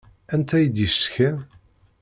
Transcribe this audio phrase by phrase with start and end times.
[0.33, 1.37] Anta i d-yecetkan?